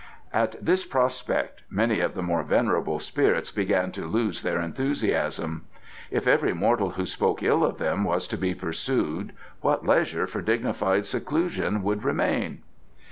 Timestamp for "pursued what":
8.55-9.85